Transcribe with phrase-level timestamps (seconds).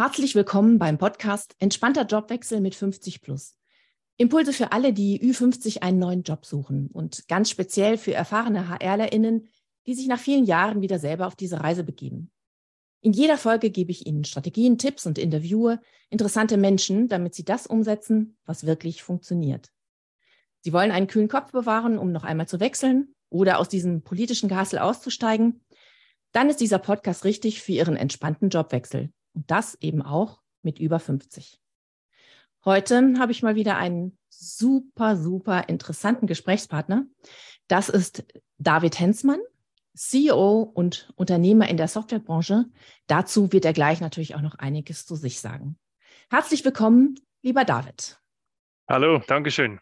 [0.00, 3.58] Herzlich willkommen beim Podcast Entspannter Jobwechsel mit 50 Plus.
[4.16, 9.50] Impulse für alle, die Ü50 einen neuen Job suchen und ganz speziell für erfahrene HRlerInnen,
[9.86, 12.30] die sich nach vielen Jahren wieder selber auf diese Reise begeben.
[13.02, 17.66] In jeder Folge gebe ich Ihnen Strategien, Tipps und interviewe interessante Menschen, damit Sie das
[17.66, 19.70] umsetzen, was wirklich funktioniert.
[20.62, 24.48] Sie wollen einen kühlen Kopf bewahren, um noch einmal zu wechseln oder aus diesem politischen
[24.48, 25.60] Gehassel auszusteigen.
[26.32, 29.12] Dann ist dieser Podcast richtig für Ihren entspannten Jobwechsel.
[29.34, 31.60] Und das eben auch mit über 50.
[32.64, 37.06] Heute habe ich mal wieder einen super, super interessanten Gesprächspartner.
[37.68, 38.24] Das ist
[38.58, 39.40] David Hensmann,
[39.94, 42.66] CEO und Unternehmer in der Softwarebranche.
[43.06, 45.78] Dazu wird er gleich natürlich auch noch einiges zu sich sagen.
[46.30, 48.18] Herzlich willkommen, lieber David.
[48.88, 49.80] Hallo, Dankeschön.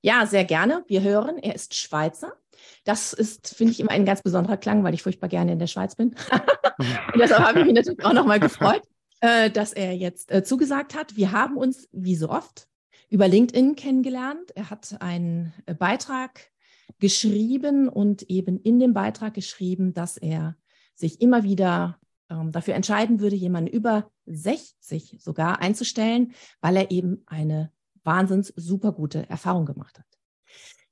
[0.00, 0.84] Ja, sehr gerne.
[0.86, 2.36] Wir hören, er ist Schweizer.
[2.84, 5.66] Das ist, finde ich, immer ein ganz besonderer Klang, weil ich furchtbar gerne in der
[5.66, 6.14] Schweiz bin.
[6.78, 8.82] Und deshalb habe ich mich natürlich auch nochmal gefreut,
[9.20, 11.16] äh, dass er jetzt äh, zugesagt hat.
[11.16, 12.68] Wir haben uns, wie so oft,
[13.10, 14.52] über LinkedIn kennengelernt.
[14.54, 16.50] Er hat einen äh, Beitrag
[16.98, 20.56] geschrieben und eben in dem Beitrag geschrieben, dass er
[20.94, 21.98] sich immer wieder
[22.30, 27.72] ähm, dafür entscheiden würde, jemanden über 60 sogar einzustellen, weil er eben eine
[28.04, 30.17] wahnsinns super gute Erfahrung gemacht hat.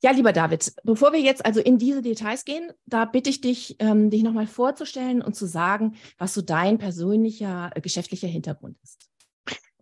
[0.07, 3.75] Ja, lieber David, bevor wir jetzt also in diese Details gehen, da bitte ich dich,
[3.81, 9.09] ähm, dich nochmal vorzustellen und zu sagen, was so dein persönlicher äh, geschäftlicher Hintergrund ist.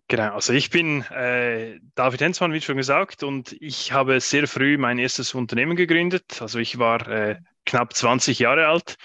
[0.07, 4.79] Genau, also ich bin äh, David Hensmann, wie schon gesagt, und ich habe sehr früh
[4.79, 6.41] mein erstes Unternehmen gegründet.
[6.41, 7.35] Also ich war äh,
[7.67, 8.95] knapp 20 Jahre alt,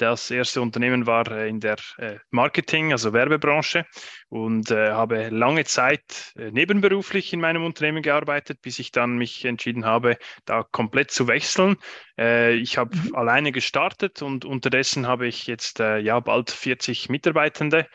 [0.00, 3.84] das erste Unternehmen war äh, in der äh, Marketing, also Werbebranche
[4.28, 9.84] und äh, habe lange Zeit nebenberuflich in meinem Unternehmen gearbeitet, bis ich dann mich entschieden
[9.84, 11.76] habe, da komplett zu wechseln.
[12.16, 13.14] Ich habe mhm.
[13.14, 17.86] alleine gestartet und unterdessen habe ich jetzt ja bald 40 Mitarbeitende.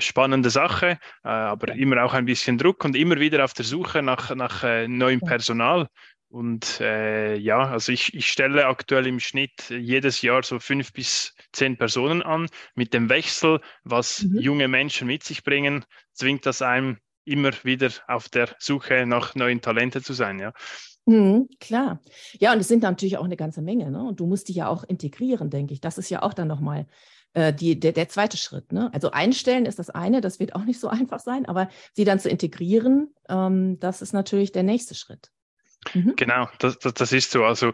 [0.00, 4.34] Spannende Sache, aber immer auch ein bisschen Druck und immer wieder auf der Suche nach,
[4.34, 5.88] nach neuem Personal.
[6.30, 11.34] Und äh, ja, also ich, ich stelle aktuell im Schnitt jedes Jahr so fünf bis
[11.52, 12.46] zehn Personen an.
[12.76, 14.38] Mit dem Wechsel, was mhm.
[14.38, 19.60] junge Menschen mit sich bringen, zwingt das einem immer wieder auf der Suche nach neuen
[19.60, 20.38] Talenten zu sein.
[20.38, 20.52] Ja.
[21.04, 22.00] Mhm, klar.
[22.38, 23.90] Ja, und es sind natürlich auch eine ganze Menge.
[23.90, 24.00] Ne?
[24.00, 25.80] Und du musst die ja auch integrieren, denke ich.
[25.80, 26.86] Das ist ja auch dann nochmal
[27.32, 28.70] äh, die, der, der zweite Schritt.
[28.70, 28.88] Ne?
[28.94, 32.20] Also einstellen ist das eine, das wird auch nicht so einfach sein, aber sie dann
[32.20, 35.32] zu integrieren, ähm, das ist natürlich der nächste Schritt.
[35.94, 36.14] Mhm.
[36.16, 37.44] Genau, das, das, das, ist so.
[37.44, 37.72] Also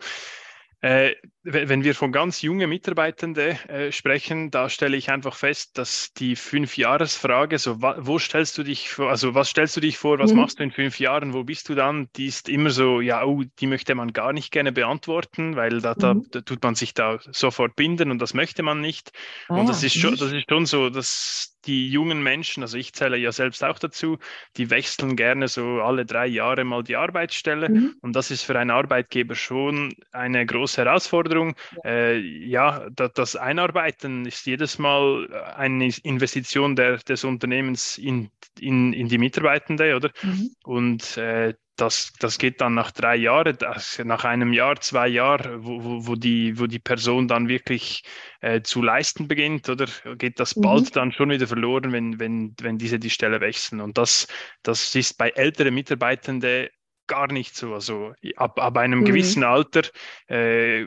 [0.80, 1.14] äh,
[1.48, 6.34] wenn wir von ganz jungen Mitarbeitenden äh, sprechen, da stelle ich einfach fest, dass die
[6.34, 10.40] Fünf-Jahres-Frage, so wo stellst du dich vor, also was stellst du dich vor, was mhm.
[10.40, 13.44] machst du in fünf Jahren, wo bist du dann, die ist immer so, ja, oh,
[13.60, 16.26] die möchte man gar nicht gerne beantworten, weil da, da, mhm.
[16.32, 19.12] da tut man sich da sofort binden und das möchte man nicht.
[19.48, 22.92] Ah, und das ist schon, das ist schon so, dass die jungen Menschen, also ich
[22.92, 24.18] zähle ja selbst auch dazu,
[24.56, 27.68] die wechseln gerne so alle drei Jahre mal die Arbeitsstelle.
[27.68, 27.96] Mhm.
[28.00, 31.35] Und das ist für einen Arbeitgeber schon eine große Herausforderung.
[31.36, 31.52] Ja,
[31.84, 38.30] äh, ja da, das Einarbeiten ist jedes Mal eine Investition der, des Unternehmens in,
[38.60, 40.10] in, in die Mitarbeitende, oder?
[40.22, 40.50] Mhm.
[40.64, 45.64] Und äh, das, das geht dann nach drei Jahren, das, nach einem Jahr, zwei Jahren,
[45.64, 48.02] wo, wo, wo, die, wo die Person dann wirklich
[48.40, 49.86] äh, zu leisten beginnt, oder
[50.16, 50.62] geht das mhm.
[50.62, 53.80] bald dann schon wieder verloren, wenn, wenn, wenn diese die Stelle wechseln.
[53.80, 54.26] Und das,
[54.62, 56.68] das ist bei älteren Mitarbeitenden
[57.06, 57.74] gar nicht so.
[57.74, 59.04] Also ab, ab einem mhm.
[59.04, 59.82] gewissen Alter
[60.28, 60.84] äh,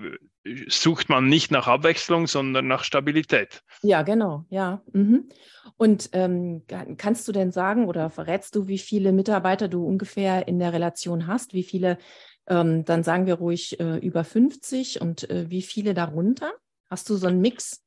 [0.68, 3.62] sucht man nicht nach Abwechslung, sondern nach Stabilität.
[3.82, 4.82] Ja, genau, ja.
[4.94, 5.30] Mhm.
[5.78, 6.64] Und ähm,
[6.98, 11.28] kannst du denn sagen oder verrätst du, wie viele Mitarbeiter du ungefähr in der Relation
[11.28, 11.54] hast?
[11.54, 11.98] Wie viele,
[12.48, 16.52] ähm, dann sagen wir ruhig äh, über 50 und äh, wie viele darunter?
[16.90, 17.84] Hast du so einen Mix?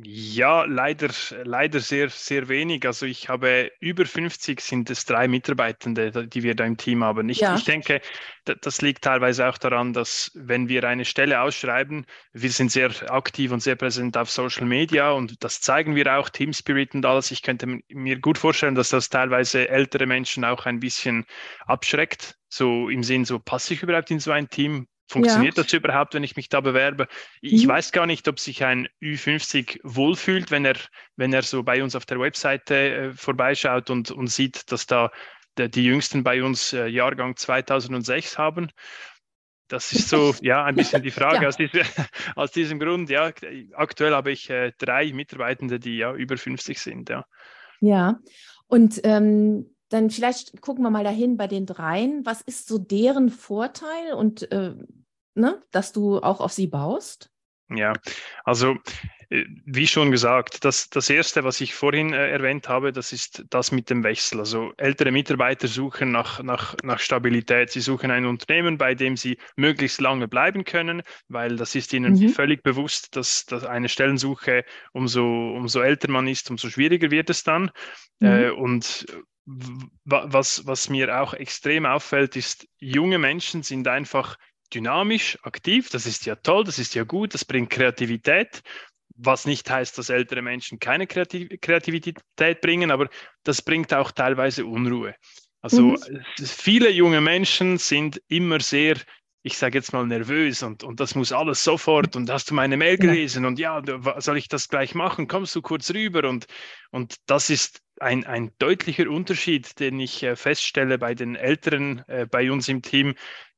[0.00, 1.08] Ja, leider,
[1.42, 2.86] leider sehr, sehr wenig.
[2.86, 7.28] Also ich habe über 50 sind es drei Mitarbeitende, die wir da im Team haben.
[7.28, 7.56] Ich, ja.
[7.56, 8.00] ich denke,
[8.44, 13.50] das liegt teilweise auch daran, dass wenn wir eine Stelle ausschreiben, wir sind sehr aktiv
[13.50, 17.32] und sehr präsent auf Social Media und das zeigen wir auch, Team Spirit und alles.
[17.32, 21.24] Ich könnte mir gut vorstellen, dass das teilweise ältere Menschen auch ein bisschen
[21.66, 22.36] abschreckt.
[22.48, 24.86] So im Sinn, so passe ich überhaupt in so ein Team?
[25.08, 25.62] Funktioniert ja.
[25.62, 27.08] das überhaupt, wenn ich mich da bewerbe?
[27.40, 27.70] Ich mhm.
[27.70, 30.76] weiß gar nicht, ob sich ein Ü50 wohlfühlt, wenn er,
[31.16, 35.10] wenn er so bei uns auf der Webseite äh, vorbeischaut und, und sieht, dass da
[35.56, 38.68] der, die Jüngsten bei uns äh, Jahrgang 2006 haben.
[39.68, 41.48] Das ist so, ja, ein bisschen die Frage ja.
[41.48, 41.82] aus, diesem,
[42.36, 43.08] aus, diesem Grund.
[43.08, 43.32] Ja,
[43.74, 47.08] aktuell habe ich äh, drei Mitarbeitende, die ja über 50 sind.
[47.08, 47.24] Ja,
[47.80, 48.20] ja.
[48.66, 52.26] und ähm, dann vielleicht gucken wir mal dahin bei den dreien.
[52.26, 54.74] Was ist so deren Vorteil und äh,
[55.38, 57.30] ne, dass du auch auf sie baust?
[57.70, 57.92] Ja,
[58.44, 58.76] also
[59.28, 63.44] äh, wie schon gesagt, das, das Erste, was ich vorhin äh, erwähnt habe, das ist
[63.50, 64.40] das mit dem Wechsel.
[64.40, 67.70] Also ältere Mitarbeiter suchen nach, nach, nach Stabilität.
[67.70, 72.14] Sie suchen ein Unternehmen, bei dem sie möglichst lange bleiben können, weil das ist ihnen
[72.14, 72.30] mhm.
[72.30, 77.44] völlig bewusst, dass, dass eine Stellensuche, umso, umso älter man ist, umso schwieriger wird es
[77.44, 77.70] dann.
[78.20, 78.26] Mhm.
[78.26, 79.06] Äh, und
[80.04, 84.36] was, was mir auch extrem auffällt, ist, junge Menschen sind einfach
[84.74, 85.90] dynamisch, aktiv.
[85.90, 88.62] Das ist ja toll, das ist ja gut, das bringt Kreativität.
[89.20, 92.22] Was nicht heißt, dass ältere Menschen keine Kreativ Kreativität
[92.60, 93.08] bringen, aber
[93.42, 95.14] das bringt auch teilweise Unruhe.
[95.60, 96.22] Also mhm.
[96.36, 98.96] viele junge Menschen sind immer sehr,
[99.42, 102.76] ich sage jetzt mal, nervös und, und das muss alles sofort und hast du meine
[102.76, 103.48] Mail gelesen ja.
[103.48, 105.26] und ja, soll ich das gleich machen?
[105.26, 106.28] Kommst du kurz rüber?
[106.28, 106.46] Und,
[106.90, 112.26] und das ist ein, ein deutlicher Unterschied, den ich äh, feststelle bei den Älteren äh,
[112.26, 113.14] bei uns im Team.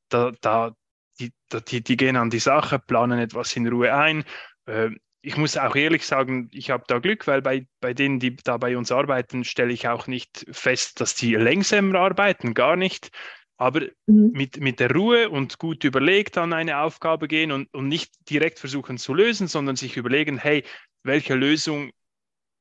[0.08, 0.74] Da, da,
[1.20, 1.32] die,
[1.68, 4.24] die, die gehen an die Sache, planen etwas in Ruhe ein.
[4.66, 4.90] Äh,
[5.22, 8.56] ich muss auch ehrlich sagen, ich habe da Glück, weil bei, bei denen, die da
[8.56, 13.10] bei uns arbeiten, stelle ich auch nicht fest, dass die längsamer arbeiten, gar nicht.
[13.58, 14.30] Aber mhm.
[14.32, 18.58] mit, mit der Ruhe und gut überlegt an eine Aufgabe gehen und, und nicht direkt
[18.58, 20.64] versuchen zu lösen, sondern sich überlegen, hey,
[21.02, 21.90] welche Lösung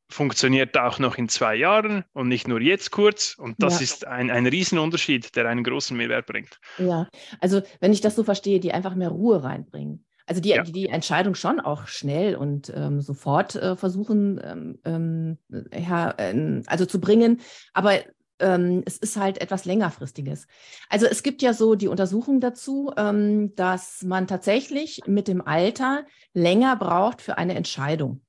[0.09, 3.35] funktioniert auch noch in zwei Jahren und nicht nur jetzt kurz.
[3.37, 3.83] Und das ja.
[3.83, 6.59] ist ein, ein Riesenunterschied, der einen großen Mehrwert bringt.
[6.77, 7.07] Ja,
[7.39, 10.05] also wenn ich das so verstehe, die einfach mehr Ruhe reinbringen.
[10.25, 10.63] Also die, ja.
[10.63, 15.37] die, die, Entscheidung schon auch schnell und ähm, sofort äh, versuchen, ähm, ähm
[15.73, 17.41] ja, äh, also zu bringen.
[17.73, 17.93] Aber
[18.39, 20.47] ähm, es ist halt etwas längerfristiges.
[20.87, 26.05] Also es gibt ja so die Untersuchung dazu, ähm, dass man tatsächlich mit dem Alter
[26.33, 28.21] länger braucht für eine Entscheidung.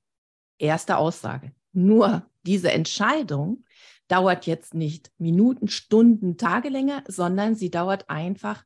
[0.57, 1.51] Erste Aussage.
[1.73, 3.63] Nur diese Entscheidung
[4.07, 8.63] dauert jetzt nicht Minuten, Stunden, Tage länger, sondern sie dauert einfach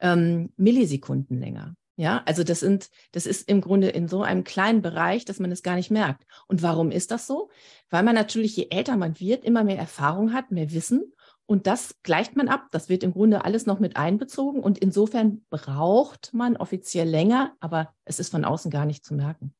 [0.00, 1.74] ähm, Millisekunden länger.
[1.96, 5.50] Ja, also das sind, das ist im Grunde in so einem kleinen Bereich, dass man
[5.50, 6.24] es gar nicht merkt.
[6.46, 7.50] Und warum ist das so?
[7.90, 11.12] Weil man natürlich, je älter man wird, immer mehr Erfahrung hat, mehr Wissen.
[11.46, 12.66] Und das gleicht man ab.
[12.70, 14.62] Das wird im Grunde alles noch mit einbezogen.
[14.62, 19.52] Und insofern braucht man offiziell länger, aber es ist von außen gar nicht zu merken.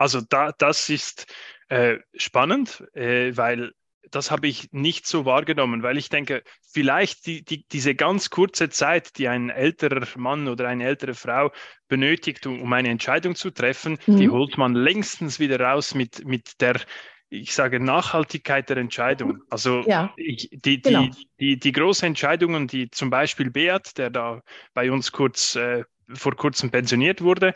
[0.00, 1.26] Also da, das ist
[1.68, 3.72] äh, spannend, äh, weil
[4.10, 6.42] das habe ich nicht so wahrgenommen, weil ich denke,
[6.72, 11.52] vielleicht die, die, diese ganz kurze Zeit, die ein älterer Mann oder eine ältere Frau
[11.86, 14.16] benötigt, um, um eine Entscheidung zu treffen, mhm.
[14.16, 16.80] die holt man längstens wieder raus mit, mit der,
[17.28, 19.42] ich sage, Nachhaltigkeit der Entscheidung.
[19.50, 21.02] Also ja, ich, die, genau.
[21.02, 24.40] die, die, die großen Entscheidungen, die zum Beispiel Beat, der da
[24.72, 27.54] bei uns kurz äh, vor kurzem pensioniert wurde,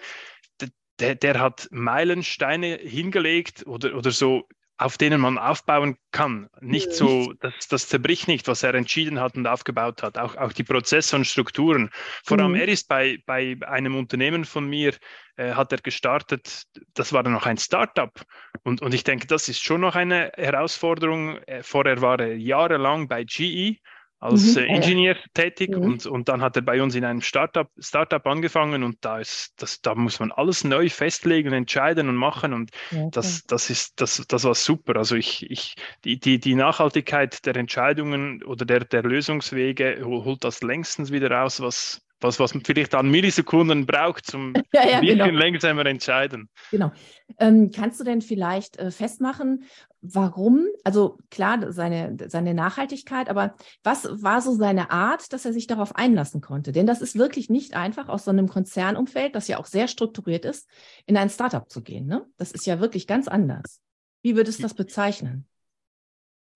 [1.00, 6.48] der, der hat Meilensteine hingelegt oder, oder so, auf denen man aufbauen kann.
[6.60, 10.18] Nicht so, das, das zerbricht nicht, was er entschieden hat und aufgebaut hat.
[10.18, 11.90] Auch, auch die Prozesse und Strukturen.
[12.24, 12.56] Vor allem, mhm.
[12.56, 14.94] er ist bei, bei einem Unternehmen von mir,
[15.36, 16.64] äh, hat er gestartet,
[16.94, 18.12] das war dann noch ein Startup.
[18.64, 21.38] Und, und ich denke, das ist schon noch eine Herausforderung.
[21.46, 23.78] Äh, vorher war er jahrelang bei GE
[24.24, 24.62] als mhm.
[24.62, 25.82] äh, Ingenieur tätig mhm.
[25.82, 29.52] und, und dann hat er bei uns in einem Startup, Startup angefangen und da ist
[29.58, 34.00] das, da muss man alles neu festlegen, entscheiden und machen und ja, das, das ist,
[34.00, 34.96] das, das war super.
[34.96, 35.74] Also ich, ich,
[36.04, 41.60] die, die, die Nachhaltigkeit der Entscheidungen oder der, der Lösungswege holt das längstens wieder raus,
[41.60, 45.38] was, was, was man vielleicht an Millisekunden braucht, zum ja, ja, ein bisschen genau.
[45.38, 46.48] langsamer entscheiden.
[46.70, 46.90] Genau.
[47.38, 49.64] Ähm, kannst du denn vielleicht äh, festmachen,
[50.00, 55.66] warum, also klar, seine, seine Nachhaltigkeit, aber was war so seine Art, dass er sich
[55.66, 56.72] darauf einlassen konnte?
[56.72, 60.44] Denn das ist wirklich nicht einfach, aus so einem Konzernumfeld, das ja auch sehr strukturiert
[60.44, 60.68] ist,
[61.06, 62.06] in ein Startup zu gehen.
[62.06, 62.26] Ne?
[62.38, 63.80] Das ist ja wirklich ganz anders.
[64.22, 65.46] Wie würdest du das bezeichnen?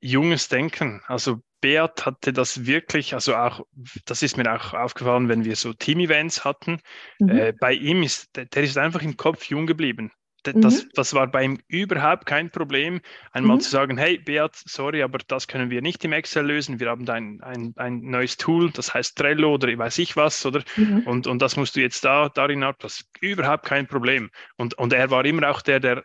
[0.01, 1.03] Junges Denken.
[1.07, 3.67] Also Beat hatte das wirklich, also auch,
[4.05, 6.81] das ist mir auch aufgefallen, wenn wir so Team-Events hatten.
[7.19, 7.29] Mhm.
[7.29, 10.13] Äh, bei ihm ist, der, der ist einfach im Kopf jung geblieben.
[10.45, 10.91] Das, mhm.
[10.95, 13.01] das war bei ihm überhaupt kein Problem,
[13.33, 13.61] einmal mhm.
[13.61, 16.81] zu sagen, hey Beat, sorry, aber das können wir nicht im Excel lösen.
[16.81, 20.47] Wir haben da ein, ein, ein neues Tool, das heißt Trello oder weiß ich was,
[20.47, 20.63] oder?
[20.77, 21.03] Mhm.
[21.07, 22.77] Und, und das musst du jetzt da darin ab.
[22.79, 24.31] Das ist überhaupt kein Problem.
[24.57, 26.05] Und, und er war immer auch der, der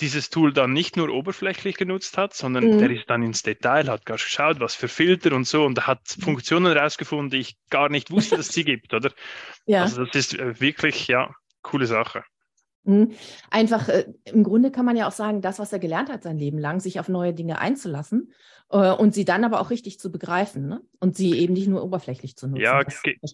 [0.00, 2.78] dieses Tool dann nicht nur oberflächlich genutzt hat, sondern mhm.
[2.78, 6.00] der ist dann ins Detail, hat gar geschaut, was für Filter und so und hat
[6.16, 6.22] mhm.
[6.22, 9.10] Funktionen herausgefunden, die ich gar nicht wusste, dass sie gibt, oder?
[9.66, 9.82] Ja.
[9.82, 12.22] Also das ist äh, wirklich, ja, coole Sache.
[12.84, 13.12] Mhm.
[13.50, 16.38] Einfach, äh, im Grunde kann man ja auch sagen, das, was er gelernt hat sein
[16.38, 18.32] Leben lang, sich auf neue Dinge einzulassen
[18.70, 20.82] äh, und sie dann aber auch richtig zu begreifen ne?
[21.00, 22.62] und sie eben nicht nur oberflächlich zu nutzen.
[22.62, 22.82] Ja,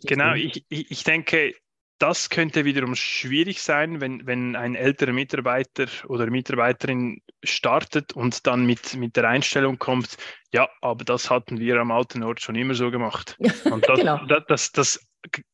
[0.04, 0.34] genau.
[0.34, 1.54] Ich, ich, ich denke,
[2.00, 8.64] das könnte wiederum schwierig sein, wenn, wenn ein älterer Mitarbeiter oder Mitarbeiterin startet und dann
[8.64, 10.16] mit, mit der Einstellung kommt,
[10.52, 13.36] ja, aber das hatten wir am alten Ort schon immer so gemacht.
[13.70, 14.18] Und das, genau.
[14.26, 15.06] das, das, das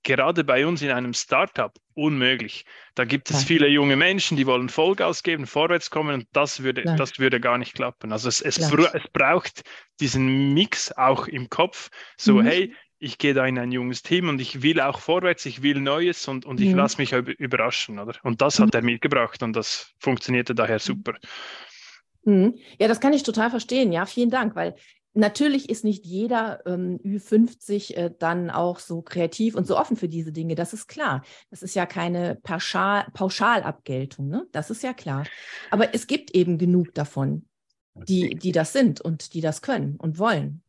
[0.03, 2.65] gerade bei uns in einem Startup unmöglich.
[2.95, 6.85] Da gibt es viele junge Menschen, die wollen Vollgas geben, vorwärts kommen und das würde,
[6.97, 8.13] das würde gar nicht klappen.
[8.13, 9.63] Also es, es, es braucht
[10.01, 12.47] diesen Mix auch im Kopf, so mhm.
[12.47, 15.81] hey, ich gehe da in ein junges Team und ich will auch vorwärts, ich will
[15.81, 16.77] Neues und, und ich mhm.
[16.77, 18.15] lasse mich überraschen, oder?
[18.23, 18.79] Und das hat mhm.
[18.79, 21.15] er mitgebracht und das funktionierte daher super.
[22.25, 22.55] Mhm.
[22.79, 23.93] Ja, das kann ich total verstehen.
[23.93, 24.75] Ja, vielen Dank, weil
[25.13, 30.09] natürlich ist nicht jeder ähm, Ü50 äh, dann auch so kreativ und so offen für
[30.09, 30.55] diese Dinge.
[30.55, 31.23] Das ist klar.
[31.51, 34.29] Das ist ja keine Pauschal Pauschalabgeltung.
[34.29, 34.47] Ne?
[34.53, 35.27] Das ist ja klar.
[35.71, 37.47] Aber es gibt eben genug davon,
[37.95, 40.63] die, die das sind und die das können und wollen.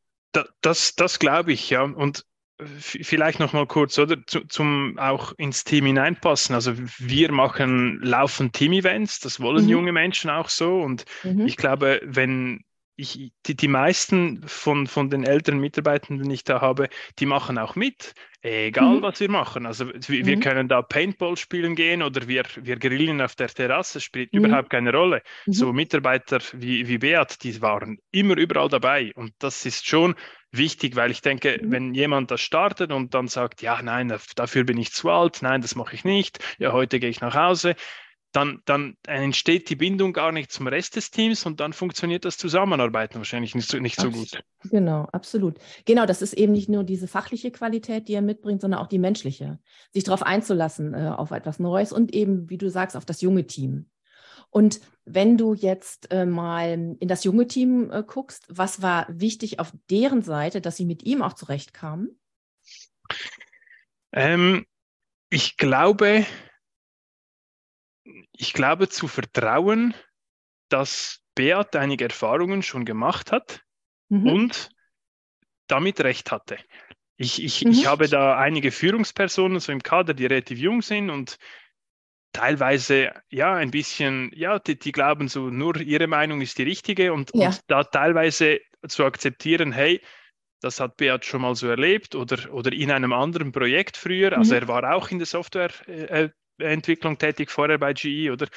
[0.62, 1.84] Das, das, glaube ich, ja.
[1.84, 2.26] Und
[2.60, 6.56] vielleicht noch mal kurz, oder zu, zum auch ins Team hineinpassen.
[6.56, 9.70] Also wir machen laufend Team-Events, das wollen mhm.
[9.70, 10.82] junge Menschen auch so.
[10.82, 11.46] Und mhm.
[11.46, 12.64] ich glaube, wenn
[12.98, 16.90] ich, die, die meisten von, von den älteren Mitarbeitenden, die ich da habe,
[17.20, 19.02] die machen auch mit, egal mhm.
[19.04, 19.68] was wir machen.
[19.68, 20.42] Also wir, wir, mhm.
[20.42, 24.46] können da Paintball spielen gehen oder wir, wir grillen auf der Terrasse, spielt mhm.
[24.46, 25.22] überhaupt keine Rolle.
[25.46, 25.54] Mhm.
[25.54, 30.16] So Mitarbeiter wie, wie Beat, die waren immer überall dabei und das ist schon
[30.52, 31.72] wichtig, weil ich denke, mhm.
[31.72, 35.62] wenn jemand das startet und dann sagt, ja, nein, dafür bin ich zu alt, nein,
[35.62, 37.76] das mache ich nicht, ja, heute gehe ich nach Hause,
[38.32, 42.38] dann, dann entsteht die Bindung gar nicht zum Rest des Teams und dann funktioniert das
[42.38, 44.44] Zusammenarbeiten wahrscheinlich nicht so, nicht so gut.
[44.66, 45.58] Genau, absolut.
[45.86, 49.00] Genau, das ist eben nicht nur diese fachliche Qualität, die er mitbringt, sondern auch die
[49.00, 49.60] menschliche.
[49.94, 53.48] Sich darauf einzulassen, äh, auf etwas Neues und eben, wie du sagst, auf das junge
[53.48, 53.90] Team.
[54.50, 59.60] Und wenn du jetzt äh, mal in das junge Team äh, guckst, was war wichtig
[59.60, 62.20] auf deren Seite, dass sie mit ihm auch zurechtkamen?
[64.12, 64.66] Ähm,
[65.30, 66.26] ich glaube,
[68.32, 69.94] ich glaube zu vertrauen,
[70.70, 73.62] dass Beat einige Erfahrungen schon gemacht hat
[74.10, 74.28] mhm.
[74.28, 74.70] und
[75.68, 76.58] damit recht hatte.
[77.18, 77.72] Ich, ich, mhm.
[77.72, 81.38] ich habe da einige Führungspersonen so im Kader, die relativ jung sind und
[82.34, 87.14] teilweise ja ein bisschen, ja, die, die, glauben so, nur ihre Meinung ist die richtige
[87.14, 87.48] und, ja.
[87.48, 90.02] und da teilweise zu akzeptieren, hey,
[90.62, 94.38] das hat Beat schon mal so erlebt oder, oder in einem anderen Projekt früher.
[94.38, 94.62] Also mhm.
[94.62, 95.28] er war auch in der
[96.58, 98.48] Softwareentwicklung tätig vorher bei GE, oder?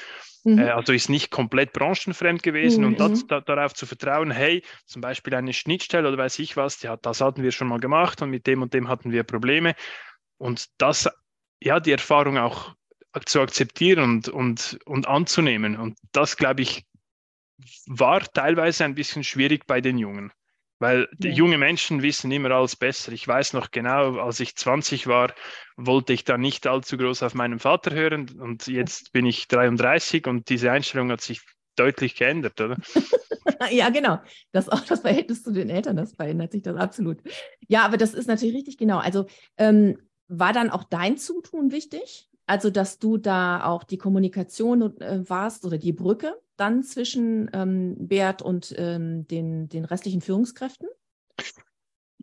[0.43, 0.59] Mhm.
[0.59, 2.87] Äh, also ist nicht komplett branchenfremd gewesen mhm.
[2.87, 3.27] und das, mhm.
[3.27, 7.21] da, darauf zu vertrauen, hey, zum Beispiel eine Schnittstelle oder weiß ich was, ja, das
[7.21, 9.75] hatten wir schon mal gemacht und mit dem und dem hatten wir Probleme.
[10.37, 11.09] Und das,
[11.61, 12.75] ja, die Erfahrung auch
[13.25, 15.77] zu akzeptieren und, und, und anzunehmen.
[15.77, 16.85] Und das, glaube ich,
[17.85, 20.31] war teilweise ein bisschen schwierig bei den Jungen.
[20.81, 21.35] Weil die ja.
[21.35, 23.11] junge Menschen wissen immer alles besser.
[23.11, 25.31] Ich weiß noch genau, als ich 20 war,
[25.77, 28.27] wollte ich da nicht allzu groß auf meinen Vater hören.
[28.39, 31.41] Und jetzt bin ich 33 und diese Einstellung hat sich
[31.75, 32.77] deutlich geändert, oder?
[33.69, 34.21] ja, genau.
[34.53, 37.19] Das auch das Verhältnis zu den Eltern, das verändert sich das absolut.
[37.67, 38.97] Ja, aber das ist natürlich richtig genau.
[38.97, 42.27] Also ähm, war dann auch dein Zutun wichtig?
[42.51, 47.95] Also, dass du da auch die Kommunikation äh, warst oder die Brücke dann zwischen ähm,
[47.97, 50.89] Bert und ähm, den, den restlichen Führungskräften?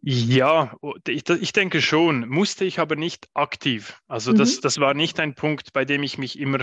[0.03, 0.77] Ja,
[1.09, 4.03] ich, ich, denke schon, musste ich aber nicht aktiv.
[4.07, 4.61] Also das, mhm.
[4.61, 6.59] das war nicht ein Punkt, bei dem ich mich immer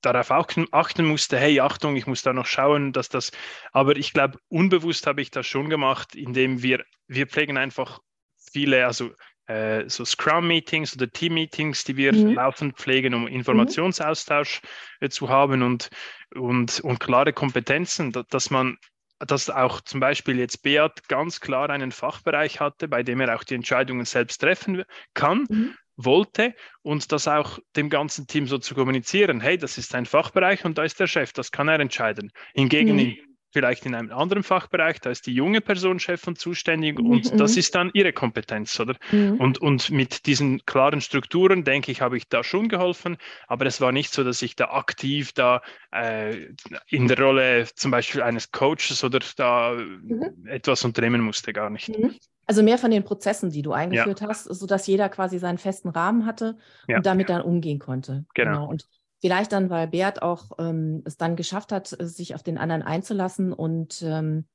[0.00, 3.32] darauf achten musste, hey, Achtung, ich muss da noch schauen, dass das,
[3.72, 7.98] aber ich glaube, unbewusst habe ich das schon gemacht, indem wir, wir pflegen einfach
[8.36, 9.10] viele, also
[9.48, 12.34] äh, so Scrum-Meetings oder Team-Meetings, die wir mhm.
[12.34, 14.60] laufend pflegen, um Informationsaustausch
[15.00, 15.90] äh, zu haben und,
[16.34, 18.76] und, und klare Kompetenzen, dass man
[19.20, 23.42] dass auch zum Beispiel jetzt Beat ganz klar einen Fachbereich hatte, bei dem er auch
[23.42, 25.74] die Entscheidungen selbst treffen kann, mhm.
[25.96, 30.64] wollte und das auch dem ganzen Team so zu kommunizieren, hey, das ist ein Fachbereich
[30.64, 32.30] und da ist der Chef, das kann er entscheiden.
[32.54, 36.98] Hingegen mhm vielleicht in einem anderen Fachbereich, da ist die junge Person Chef und zuständig
[36.98, 37.10] mhm.
[37.10, 38.94] und das ist dann ihre Kompetenz, oder?
[39.10, 39.40] Mhm.
[39.40, 43.80] Und, und mit diesen klaren Strukturen, denke ich, habe ich da schon geholfen, aber es
[43.80, 45.62] war nicht so, dass ich da aktiv da
[45.92, 46.48] äh,
[46.88, 50.46] in der Rolle zum Beispiel eines Coaches oder da mhm.
[50.46, 51.88] etwas unternehmen musste, gar nicht.
[51.88, 52.14] Mhm.
[52.46, 54.28] Also mehr von den Prozessen, die du eingeführt ja.
[54.28, 56.96] hast, sodass jeder quasi seinen festen Rahmen hatte ja.
[56.96, 58.24] und damit dann umgehen konnte.
[58.32, 58.52] Genau.
[58.52, 58.68] genau.
[58.70, 58.88] Und
[59.20, 63.52] Vielleicht dann, weil Bert auch ähm, es dann geschafft hat, sich auf den anderen einzulassen
[63.52, 64.46] und ähm,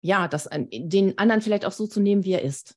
[0.00, 2.76] ja, das, den anderen vielleicht auch so zu nehmen, wie er ist.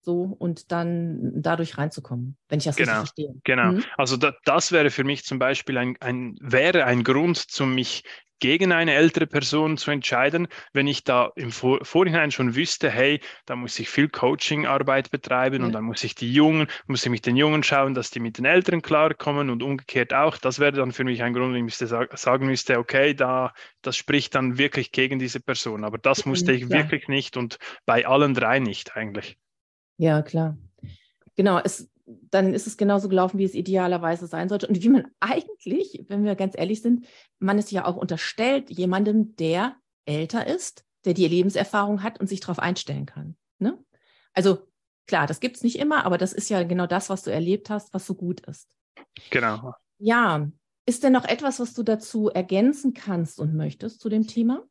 [0.00, 3.40] So und dann dadurch reinzukommen, wenn ich das genau, richtig verstehe.
[3.44, 3.72] Genau.
[3.72, 3.84] Mhm.
[3.96, 8.04] Also da, das wäre für mich zum Beispiel ein, ein, wäre ein Grund, zu mich
[8.40, 13.20] gegen eine ältere Person zu entscheiden, wenn ich da im Vor Vorhinein schon wüsste, hey,
[13.46, 15.66] da muss ich viel Coachingarbeit betreiben ja.
[15.66, 18.38] und dann muss ich die Jungen, muss ich mit den Jungen schauen, dass die mit
[18.38, 20.36] den Älteren klarkommen und umgekehrt auch.
[20.36, 23.52] Das wäre dann für mich ein Grund, wenn ich müsste sa sagen müsste, okay, da,
[23.82, 25.84] das spricht dann wirklich gegen diese Person.
[25.84, 26.70] Aber das musste ich ja.
[26.70, 29.38] wirklich nicht und bei allen drei nicht eigentlich.
[29.96, 30.56] Ja, klar.
[31.36, 34.66] Genau, es dann ist es genauso gelaufen, wie es idealerweise sein sollte.
[34.66, 37.06] Und wie man eigentlich, wenn wir ganz ehrlich sind,
[37.38, 42.40] man es ja auch unterstellt, jemandem, der älter ist, der die Lebenserfahrung hat und sich
[42.40, 43.36] darauf einstellen kann.
[43.58, 43.78] Ne?
[44.32, 44.66] Also
[45.06, 47.70] klar, das gibt es nicht immer, aber das ist ja genau das, was du erlebt
[47.70, 48.68] hast, was so gut ist.
[49.30, 49.74] Genau.
[49.98, 50.48] Ja,
[50.86, 54.64] ist denn noch etwas, was du dazu ergänzen kannst und möchtest zu dem Thema?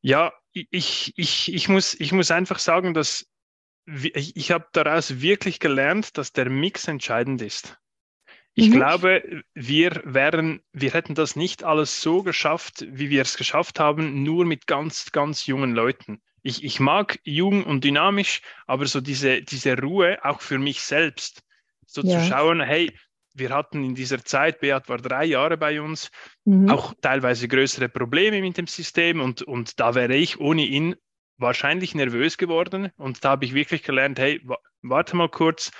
[0.00, 3.26] Ja, ich, ich, ich, muss, ich muss einfach sagen, dass
[3.86, 7.78] ich, ich habe daraus wirklich gelernt, dass der Mix entscheidend ist.
[8.54, 8.74] Ich mhm.
[8.74, 14.22] glaube, wir wären, wir hätten das nicht alles so geschafft, wie wir es geschafft haben,
[14.22, 16.22] nur mit ganz, ganz jungen Leuten.
[16.42, 21.42] Ich, ich mag jung und dynamisch, aber so diese, diese Ruhe auch für mich selbst,
[21.86, 22.20] so ja.
[22.20, 22.92] zu schauen, hey,
[23.34, 26.10] wir hatten in dieser Zeit, Beat war drei Jahre bei uns,
[26.44, 26.70] mhm.
[26.70, 30.94] auch teilweise größere Probleme mit dem System und, und da wäre ich ohne ihn
[31.38, 34.40] wahrscheinlich nervös geworden und da habe ich wirklich gelernt, hey,
[34.82, 35.70] warte mal kurz,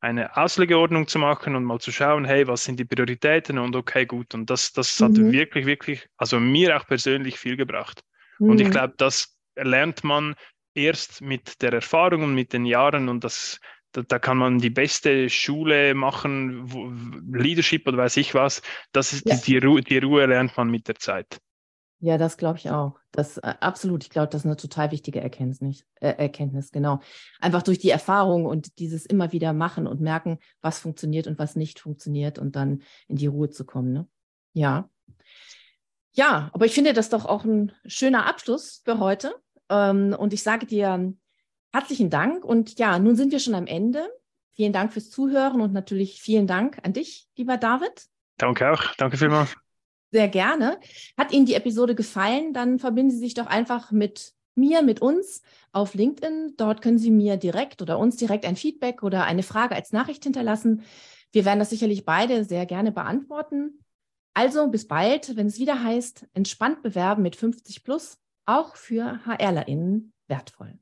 [0.00, 4.06] eine Auslegeordnung zu machen und mal zu schauen, hey, was sind die Prioritäten und okay,
[4.06, 4.32] gut.
[4.34, 5.32] Und das, das hat mhm.
[5.32, 8.02] wirklich, wirklich, also mir auch persönlich viel gebracht.
[8.38, 8.50] Mhm.
[8.50, 8.72] Und ich mhm.
[8.72, 10.36] glaube, das lernt man
[10.74, 13.58] erst mit der Erfahrung und mit den Jahren und das,
[13.92, 16.92] da, da kann man die beste Schule machen, wo,
[17.32, 18.62] Leadership oder weiß ich was.
[18.92, 19.34] Das ist ja.
[19.34, 21.38] die, die, Ruhe, die Ruhe lernt man mit der Zeit.
[22.00, 23.00] Ja, das glaube ich auch.
[23.12, 24.04] Das äh, absolut.
[24.04, 27.00] Ich glaube, das ist eine total wichtige Erkenntnis, äh, Erkenntnis, genau.
[27.40, 31.56] Einfach durch die Erfahrung und dieses immer wieder machen und merken, was funktioniert und was
[31.56, 33.92] nicht funktioniert und dann in die Ruhe zu kommen.
[33.92, 34.08] Ne?
[34.52, 34.88] Ja.
[36.12, 39.34] Ja, aber ich finde das doch auch ein schöner Abschluss für heute.
[39.68, 41.14] Ähm, und ich sage dir
[41.72, 42.44] herzlichen Dank.
[42.44, 44.08] Und ja, nun sind wir schon am Ende.
[44.54, 48.06] Vielen Dank fürs Zuhören und natürlich vielen Dank an dich, lieber David.
[48.38, 48.94] Danke auch.
[48.96, 49.54] Danke vielmals.
[50.10, 50.78] Sehr gerne.
[51.16, 52.52] Hat Ihnen die Episode gefallen?
[52.52, 56.54] Dann verbinden Sie sich doch einfach mit mir, mit uns auf LinkedIn.
[56.56, 60.24] Dort können Sie mir direkt oder uns direkt ein Feedback oder eine Frage als Nachricht
[60.24, 60.82] hinterlassen.
[61.32, 63.84] Wir werden das sicherlich beide sehr gerne beantworten.
[64.34, 70.12] Also bis bald, wenn es wieder heißt, entspannt bewerben mit 50 plus, auch für HRlerInnen
[70.26, 70.78] wertvoll.